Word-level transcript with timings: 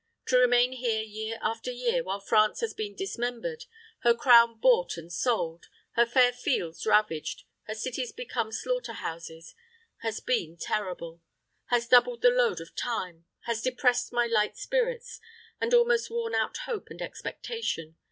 To 0.29 0.37
remain 0.39 0.71
here 0.71 1.03
year 1.03 1.37
after 1.43 1.69
year, 1.69 2.01
while 2.03 2.19
France 2.19 2.59
has 2.61 2.73
been 2.73 2.95
dismembered, 2.95 3.65
her 3.99 4.15
crown 4.15 4.57
bought 4.59 4.97
and 4.97 5.13
sold, 5.13 5.67
her 5.91 6.07
fair 6.07 6.33
fields 6.33 6.87
ravaged, 6.87 7.43
her 7.67 7.75
cities 7.75 8.11
become 8.11 8.51
slaughter 8.51 8.93
houses, 8.93 9.53
has 9.97 10.19
been 10.19 10.57
terrible 10.57 11.21
has 11.67 11.87
doubled 11.87 12.23
the 12.23 12.31
load 12.31 12.59
of 12.59 12.73
time, 12.75 13.25
has 13.41 13.61
depressed 13.61 14.11
my 14.11 14.25
light 14.25 14.57
spirits, 14.57 15.19
and 15.59 15.71
almost 15.71 16.09
worn 16.09 16.33
out 16.33 16.57
hope 16.65 16.89
and 16.89 17.03
expectation. 17.03 17.95